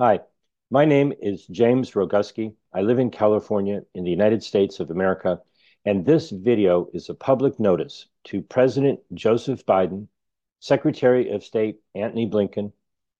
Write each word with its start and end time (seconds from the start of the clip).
Hi, 0.00 0.20
my 0.70 0.84
name 0.84 1.12
is 1.20 1.44
James 1.48 1.90
Roguski. 1.90 2.54
I 2.72 2.82
live 2.82 3.00
in 3.00 3.10
California 3.10 3.82
in 3.96 4.04
the 4.04 4.12
United 4.12 4.44
States 4.44 4.78
of 4.78 4.92
America, 4.92 5.42
and 5.84 6.06
this 6.06 6.30
video 6.30 6.86
is 6.94 7.08
a 7.08 7.14
public 7.14 7.58
notice 7.58 8.06
to 8.26 8.40
President 8.40 9.00
Joseph 9.12 9.66
Biden, 9.66 10.06
Secretary 10.60 11.30
of 11.30 11.42
State 11.42 11.80
Antony 11.96 12.30
Blinken, 12.30 12.72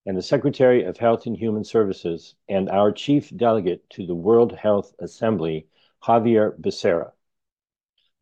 and 0.07 0.17
the 0.17 0.23
Secretary 0.23 0.85
of 0.85 0.97
Health 0.97 1.27
and 1.27 1.37
Human 1.37 1.65
Services, 1.65 2.37
and 2.49 2.71
our 2.71 2.93
Chief 2.93 3.37
Delegate 3.37 3.91
to 3.91 4.07
the 4.07 4.15
World 4.15 4.53
Health 4.53 4.95
Assembly, 5.01 5.67
Xavier 6.07 6.53
Becerra. 6.61 7.11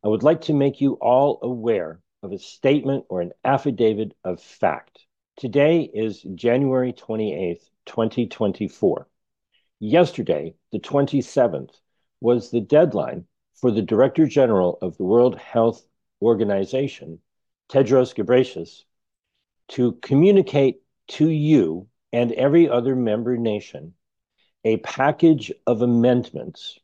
I 0.03 0.09
would 0.09 0.23
like 0.23 0.41
to 0.43 0.55
make 0.55 0.81
you 0.81 0.95
all 0.95 1.41
aware 1.43 2.01
of 2.23 2.33
a 2.33 2.39
statement 2.39 3.05
or 3.11 3.21
an 3.21 3.33
affidavit 3.45 4.17
of 4.25 4.41
fact. 4.41 5.01
Today 5.37 5.83
is 5.83 6.23
January 6.35 6.95
28th, 6.95 7.69
2024. 7.87 9.09
Yesterday, 9.81 10.55
the 10.73 10.79
27th, 10.79 11.81
was 12.21 12.51
the 12.51 12.61
deadline 12.61 13.27
for 13.55 13.71
the 13.71 13.83
Director 13.83 14.27
General 14.27 14.79
of 14.83 14.97
the 14.97 15.05
World 15.05 15.37
Health 15.39 15.87
Organization, 16.23 17.21
Tedros 17.69 18.15
Ghebreyesus, 18.15 18.85
to 19.69 19.93
communicate 20.03 20.83
to 21.09 21.29
you 21.29 21.89
and 22.13 22.33
every 22.33 22.69
other 22.69 22.95
member 22.95 23.37
nation 23.37 23.95
a 24.65 24.79
package 24.79 25.53
of 25.67 25.83
amendments 25.83 26.79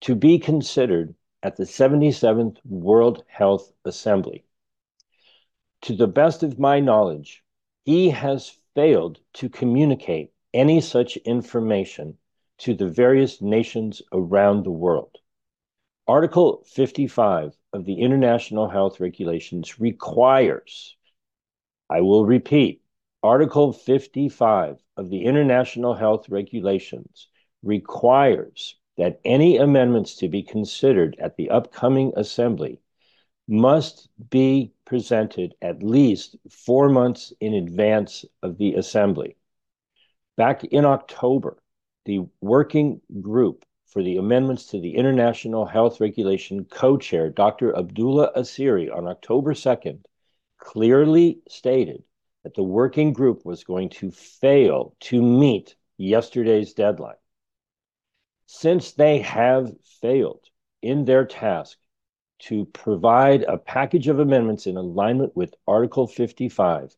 to 0.00 0.14
be 0.14 0.38
considered 0.38 1.14
at 1.42 1.56
the 1.56 1.64
77th 1.64 2.56
World 2.64 3.24
Health 3.26 3.72
Assembly. 3.84 4.44
To 5.82 5.94
the 5.94 6.06
best 6.06 6.42
of 6.42 6.58
my 6.58 6.80
knowledge, 6.80 7.42
he 7.84 8.10
has 8.10 8.56
failed 8.74 9.20
to 9.34 9.48
communicate 9.48 10.32
any 10.52 10.80
such 10.80 11.16
information 11.18 12.18
to 12.58 12.74
the 12.74 12.88
various 12.88 13.40
nations 13.40 14.02
around 14.12 14.64
the 14.64 14.70
world. 14.70 15.16
Article 16.06 16.62
55 16.66 17.56
of 17.72 17.84
the 17.84 18.00
International 18.00 18.68
Health 18.68 19.00
Regulations 19.00 19.80
requires, 19.80 20.96
I 21.88 22.02
will 22.02 22.26
repeat, 22.26 22.82
Article 23.22 23.72
55 23.72 24.76
of 24.98 25.08
the 25.08 25.24
International 25.24 25.94
Health 25.94 26.28
Regulations 26.28 27.28
requires 27.62 28.76
that 28.98 29.18
any 29.24 29.56
amendments 29.56 30.16
to 30.16 30.28
be 30.28 30.42
considered 30.42 31.16
at 31.18 31.36
the 31.36 31.48
upcoming 31.48 32.12
assembly 32.16 32.80
must 33.48 34.10
be 34.30 34.73
presented 34.84 35.54
at 35.62 35.82
least 35.82 36.36
four 36.50 36.88
months 36.88 37.32
in 37.40 37.54
advance 37.54 38.24
of 38.42 38.58
the 38.58 38.74
assembly. 38.74 39.36
Back 40.36 40.64
in 40.64 40.84
October, 40.84 41.58
the 42.04 42.26
working 42.40 43.00
group 43.20 43.64
for 43.86 44.02
the 44.02 44.16
amendments 44.16 44.66
to 44.66 44.80
the 44.80 44.96
International 44.96 45.64
Health 45.64 46.00
Regulation 46.00 46.64
co-chair, 46.64 47.30
Dr. 47.30 47.76
Abdullah 47.76 48.32
Asiri, 48.36 48.94
on 48.94 49.06
October 49.06 49.54
2nd, 49.54 50.04
clearly 50.58 51.38
stated 51.48 52.02
that 52.42 52.54
the 52.54 52.62
working 52.62 53.12
group 53.12 53.44
was 53.44 53.64
going 53.64 53.88
to 53.90 54.10
fail 54.10 54.96
to 55.00 55.22
meet 55.22 55.76
yesterday's 55.96 56.74
deadline. 56.74 57.14
Since 58.46 58.92
they 58.92 59.20
have 59.20 59.72
failed 60.00 60.44
in 60.82 61.04
their 61.04 61.24
task 61.24 61.78
to 62.40 62.66
provide 62.66 63.42
a 63.42 63.58
package 63.58 64.08
of 64.08 64.18
amendments 64.18 64.66
in 64.66 64.76
alignment 64.76 65.36
with 65.36 65.54
Article 65.66 66.06
55, 66.06 66.94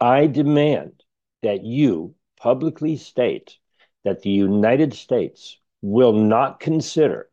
I 0.00 0.26
demand 0.26 1.02
that 1.42 1.64
you 1.64 2.14
publicly 2.38 2.96
state 2.96 3.58
that 4.04 4.22
the 4.22 4.30
United 4.30 4.94
States 4.94 5.58
will 5.82 6.12
not 6.12 6.60
consider 6.60 7.28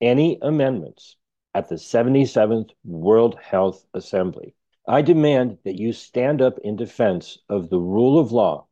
any 0.00 0.38
amendments 0.42 1.16
at 1.54 1.68
the 1.68 1.74
77th 1.74 2.70
World 2.84 3.38
Health 3.40 3.84
Assembly. 3.94 4.54
I 4.86 5.02
demand 5.02 5.58
that 5.64 5.78
you 5.78 5.92
stand 5.92 6.40
up 6.40 6.58
in 6.60 6.76
defense 6.76 7.38
of 7.48 7.68
the 7.68 7.78
rule 7.80 8.18
of 8.18 8.32
law 8.32 8.66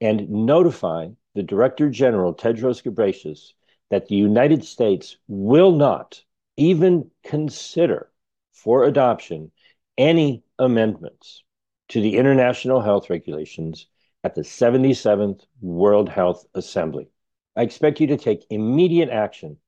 and 0.00 0.28
notify 0.28 1.08
the 1.34 1.42
Director 1.42 1.88
General, 1.88 2.34
Tedros 2.34 2.82
Ghebreyesus, 2.82 3.52
that 3.90 4.08
the 4.08 4.16
United 4.16 4.64
States 4.64 5.16
will 5.28 5.72
not 5.72 6.22
even 6.56 7.10
consider 7.24 8.10
for 8.52 8.84
adoption 8.84 9.50
any 9.98 10.42
amendments 10.58 11.44
to 11.88 12.00
the 12.00 12.16
international 12.16 12.80
health 12.80 13.10
regulations 13.10 13.86
at 14.24 14.34
the 14.34 14.42
77th 14.42 15.42
World 15.60 16.08
Health 16.08 16.44
Assembly. 16.54 17.08
I 17.56 17.62
expect 17.62 18.00
you 18.00 18.06
to 18.08 18.16
take 18.16 18.46
immediate 18.50 19.10
action, 19.10 19.58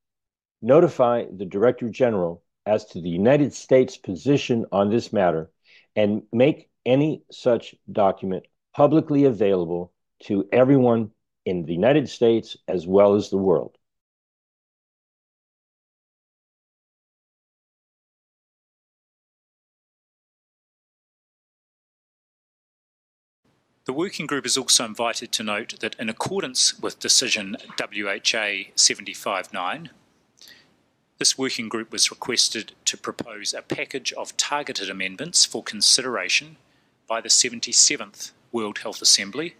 notify 0.62 1.24
the 1.30 1.44
Director 1.44 1.88
General 1.88 2.42
as 2.64 2.86
to 2.86 3.00
the 3.00 3.10
United 3.10 3.52
States 3.52 3.96
position 3.96 4.64
on 4.72 4.90
this 4.90 5.12
matter, 5.12 5.50
and 5.96 6.22
make 6.32 6.70
any 6.86 7.22
such 7.30 7.74
document 7.90 8.46
publicly 8.74 9.24
available 9.24 9.92
to 10.22 10.48
everyone 10.52 11.10
in 11.44 11.64
the 11.64 11.74
United 11.74 12.08
States 12.08 12.56
as 12.68 12.86
well 12.86 13.14
as 13.14 13.28
the 13.28 13.36
world. 13.36 13.76
The 23.86 23.92
working 23.92 24.26
group 24.26 24.46
is 24.46 24.56
also 24.56 24.86
invited 24.86 25.30
to 25.32 25.42
note 25.42 25.80
that 25.80 25.94
in 25.98 26.08
accordance 26.08 26.78
with 26.80 27.00
decision 27.00 27.58
WHA 27.78 28.72
759, 28.74 29.90
this 31.18 31.36
working 31.36 31.68
group 31.68 31.92
was 31.92 32.10
requested 32.10 32.72
to 32.86 32.96
propose 32.96 33.52
a 33.52 33.60
package 33.60 34.10
of 34.14 34.38
targeted 34.38 34.88
amendments 34.88 35.44
for 35.44 35.62
consideration 35.62 36.56
by 37.06 37.20
the 37.20 37.28
77th 37.28 38.30
World 38.52 38.78
Health 38.78 39.02
Assembly 39.02 39.54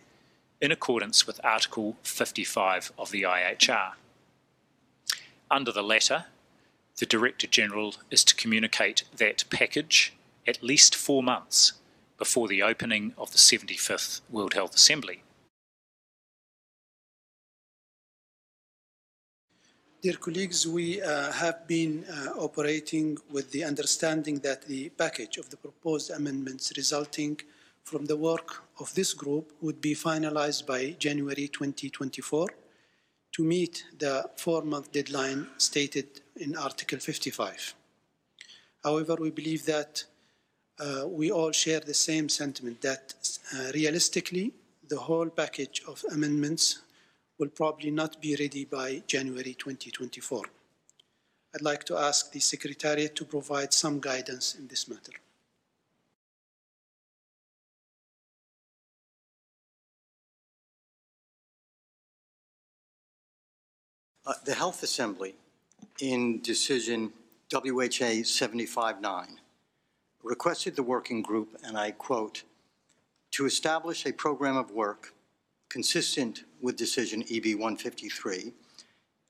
in 0.58 0.72
accordance 0.72 1.26
with 1.26 1.38
Article 1.44 1.98
55 2.02 2.92
of 2.98 3.10
the 3.10 3.24
IHR. 3.24 3.92
Under 5.50 5.70
the 5.70 5.82
latter, 5.82 6.24
the 6.96 7.04
Director 7.04 7.46
General 7.46 7.96
is 8.10 8.24
to 8.24 8.34
communicate 8.34 9.04
that 9.14 9.44
package 9.50 10.14
at 10.46 10.62
least 10.62 10.96
four 10.96 11.22
months 11.22 11.74
before 12.26 12.48
the 12.48 12.62
opening 12.72 13.04
of 13.22 13.28
the 13.34 13.42
75th 13.50 14.22
World 14.36 14.54
Health 14.58 14.74
Assembly. 14.74 15.18
Dear 20.04 20.18
colleagues, 20.26 20.60
we 20.78 20.86
uh, 21.02 21.32
have 21.32 21.58
been 21.76 21.92
uh, 22.04 22.46
operating 22.46 23.06
with 23.34 23.46
the 23.54 23.62
understanding 23.72 24.36
that 24.48 24.60
the 24.72 24.82
package 25.02 25.36
of 25.42 25.46
the 25.50 25.58
proposed 25.66 26.08
amendments 26.10 26.72
resulting 26.80 27.34
from 27.90 28.02
the 28.06 28.18
work 28.30 28.48
of 28.82 28.88
this 28.98 29.12
group 29.22 29.46
would 29.64 29.80
be 29.88 29.94
finalized 29.94 30.62
by 30.74 30.80
January 31.06 31.46
2024 31.48 32.48
to 33.32 33.40
meet 33.54 33.84
the 33.98 34.14
four-month 34.36 34.92
deadline 34.92 35.40
stated 35.58 36.08
in 36.36 36.56
Article 36.56 36.98
55. 36.98 37.74
However, 38.82 39.16
we 39.20 39.30
believe 39.30 39.64
that 39.66 40.04
uh, 40.78 41.06
we 41.06 41.30
all 41.30 41.52
share 41.52 41.80
the 41.80 41.94
same 41.94 42.28
sentiment 42.28 42.80
that 42.82 43.14
uh, 43.54 43.70
realistically, 43.74 44.52
the 44.88 44.98
whole 44.98 45.28
package 45.28 45.82
of 45.86 46.04
amendments 46.10 46.80
will 47.38 47.48
probably 47.48 47.90
not 47.90 48.20
be 48.20 48.36
ready 48.36 48.64
by 48.64 49.02
January 49.06 49.54
2024. 49.54 50.42
I'd 51.54 51.62
like 51.62 51.84
to 51.84 51.96
ask 51.96 52.32
the 52.32 52.40
Secretariat 52.40 53.14
to 53.16 53.24
provide 53.24 53.72
some 53.72 54.00
guidance 54.00 54.56
in 54.56 54.66
this 54.66 54.88
matter. 54.88 55.12
Uh, 64.26 64.32
the 64.44 64.54
Health 64.54 64.82
Assembly, 64.82 65.34
in 66.00 66.40
decision 66.40 67.12
WHA 67.52 68.25
759, 68.25 69.38
requested 70.25 70.75
the 70.75 70.82
working 70.82 71.23
group, 71.23 71.56
and 71.62 71.76
I 71.76 71.91
quote, 71.93 72.43
to 73.32 73.47
establish 73.47 74.06
a 74.06 74.12
program 74.12 74.56
of 74.56 74.71
work 74.71 75.15
consistent 75.69 76.44
with 76.61 76.76
decision 76.76 77.23
EB 77.31 77.55
153 77.55 78.53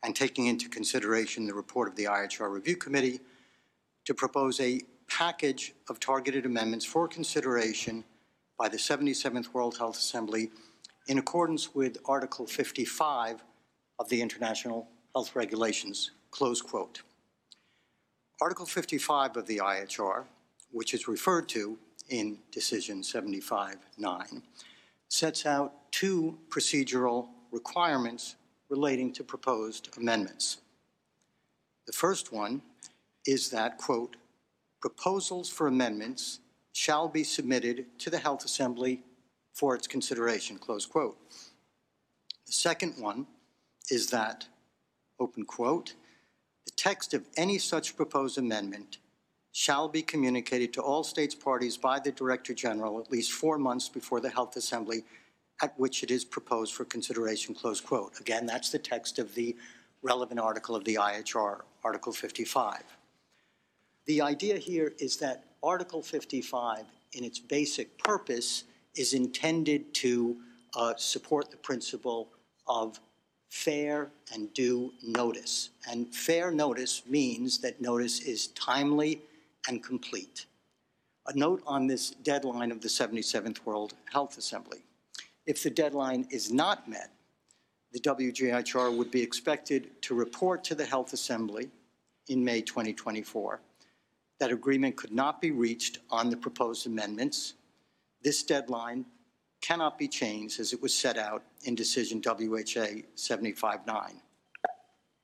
and 0.05 0.14
taking 0.14 0.46
into 0.46 0.69
consideration 0.69 1.46
the 1.46 1.55
report 1.55 1.88
of 1.88 1.96
the 1.96 2.05
IHR 2.05 2.50
Review 2.50 2.76
Committee 2.76 3.20
to 4.05 4.14
propose 4.14 4.61
a 4.61 4.82
package 5.08 5.75
of 5.88 5.99
targeted 5.99 6.46
amendments 6.46 6.85
for 6.85 7.08
consideration 7.08 8.05
by 8.58 8.69
the 8.69 8.76
77th 8.76 9.52
World 9.52 9.76
Health 9.76 9.96
Assembly 9.96 10.50
in 11.08 11.19
accordance 11.19 11.75
with 11.75 11.99
Article 12.05 12.46
55 12.46 13.43
of 13.99 14.08
the 14.08 14.20
International 14.20 14.88
Health 15.14 15.35
Regulations, 15.35 16.12
close 16.31 16.61
quote. 16.61 17.02
Article 18.41 18.67
55 18.67 19.37
of 19.37 19.46
the 19.46 19.58
IHR 19.58 20.25
which 20.74 20.92
is 20.92 21.06
referred 21.06 21.48
to 21.48 21.78
in 22.08 22.36
Decision 22.50 23.00
75-9, 23.00 24.42
sets 25.08 25.46
out 25.46 25.72
two 25.92 26.36
procedural 26.48 27.28
requirements 27.52 28.34
relating 28.68 29.12
to 29.12 29.22
proposed 29.22 29.88
amendments. 29.96 30.58
The 31.86 31.92
first 31.92 32.32
one 32.32 32.60
is 33.24 33.50
that, 33.50 33.78
quote, 33.78 34.16
proposals 34.80 35.48
for 35.48 35.68
amendments 35.68 36.40
shall 36.72 37.08
be 37.08 37.22
submitted 37.22 37.86
to 38.00 38.10
the 38.10 38.18
Health 38.18 38.44
Assembly 38.44 39.02
for 39.52 39.76
its 39.76 39.86
consideration, 39.86 40.58
close 40.58 40.86
quote. 40.86 41.16
The 42.46 42.52
second 42.52 43.00
one 43.00 43.28
is 43.90 44.08
that, 44.08 44.48
open 45.20 45.44
quote, 45.44 45.94
the 46.64 46.72
text 46.72 47.14
of 47.14 47.24
any 47.36 47.58
such 47.58 47.96
proposed 47.96 48.38
amendment 48.38 48.98
shall 49.56 49.86
be 49.86 50.02
communicated 50.02 50.72
to 50.72 50.82
all 50.82 51.04
states 51.04 51.32
parties 51.32 51.76
by 51.76 52.00
the 52.00 52.10
Director 52.10 52.52
General 52.52 52.98
at 52.98 53.08
least 53.12 53.30
four 53.30 53.56
months 53.56 53.88
before 53.88 54.18
the 54.18 54.28
Health 54.28 54.56
Assembly 54.56 55.04
at 55.62 55.78
which 55.78 56.02
it 56.02 56.10
is 56.10 56.24
proposed 56.24 56.74
for 56.74 56.84
consideration, 56.84 57.54
close 57.54 57.80
quote. 57.80 58.18
Again, 58.18 58.46
that's 58.46 58.70
the 58.70 58.80
text 58.80 59.20
of 59.20 59.32
the 59.36 59.54
relevant 60.02 60.40
article 60.40 60.74
of 60.74 60.82
the 60.84 60.96
IHR, 60.96 61.60
Article 61.84 62.12
55. 62.12 62.82
The 64.06 64.20
idea 64.20 64.58
here 64.58 64.92
is 64.98 65.18
that 65.18 65.44
Article 65.62 66.02
55, 66.02 66.84
in 67.12 67.22
its 67.22 67.38
basic 67.38 67.96
purpose, 68.02 68.64
is 68.96 69.14
intended 69.14 69.94
to 69.94 70.36
uh, 70.74 70.94
support 70.96 71.52
the 71.52 71.56
principle 71.58 72.28
of 72.66 72.98
fair 73.50 74.10
and 74.32 74.52
due 74.52 74.90
notice. 75.06 75.70
And 75.88 76.12
fair 76.12 76.50
notice 76.50 77.02
means 77.08 77.58
that 77.58 77.80
notice 77.80 78.18
is 78.18 78.48
timely 78.48 79.20
and 79.69 79.82
complete. 79.82 80.46
A 81.26 81.37
note 81.37 81.62
on 81.66 81.87
this 81.87 82.11
deadline 82.11 82.70
of 82.70 82.81
the 82.81 82.88
77th 82.88 83.64
World 83.64 83.94
Health 84.12 84.37
Assembly. 84.37 84.84
If 85.46 85.62
the 85.62 85.70
deadline 85.70 86.26
is 86.31 86.52
not 86.52 86.88
met, 86.88 87.11
the 87.93 88.00
WGIHR 88.00 88.96
would 88.96 89.11
be 89.11 89.22
expected 89.22 89.90
to 90.02 90.14
report 90.14 90.64
to 90.64 90.75
the 90.75 90.84
Health 90.84 91.12
Assembly 91.12 91.70
in 92.28 92.44
May 92.44 92.61
2024 92.61 93.61
that 94.40 94.50
agreement 94.50 94.96
could 94.96 95.12
not 95.12 95.40
be 95.40 95.50
reached 95.50 96.00
on 96.10 96.28
the 96.28 96.37
proposed 96.37 96.87
amendments. 96.87 97.55
This 98.22 98.43
deadline 98.43 99.06
cannot 99.62 99.99
be 99.99 100.08
changed 100.08 100.60
as 100.60 100.72
it 100.72 100.82
was 100.82 100.93
set 100.93 101.17
out 101.17 101.43
in 101.64 101.75
decision 101.75 102.20
WHA 102.25 103.02
759. 103.14 104.20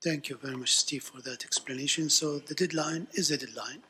Thank 0.02 0.28
you 0.30 0.36
very 0.36 0.56
much, 0.56 0.76
Steve, 0.76 1.02
for 1.02 1.20
that 1.22 1.44
explanation. 1.44 2.08
So 2.08 2.38
the 2.38 2.54
deadline 2.54 3.06
is 3.12 3.30
a 3.30 3.36
deadline. 3.36 3.82